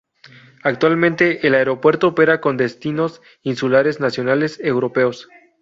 Actualmente, 0.63 1.45
el 1.45 1.53
aeropuerto 1.53 2.07
opera 2.07 2.41
con 2.41 2.57
destinos 2.57 3.21
insulares, 3.43 3.99
nacionales, 3.99 4.59
europeos. 4.59 5.27